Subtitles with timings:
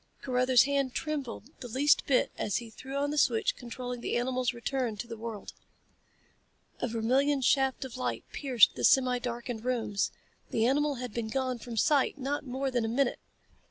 [0.23, 4.51] Carruthers' hand trembled the least bit as he threw on the switch controlling the animal's
[4.51, 5.53] return to the world.
[6.79, 10.09] A vermilion shaft of light pierced the semi darkened rooms.
[10.49, 13.19] The animal had been gone from sight not more than a minute.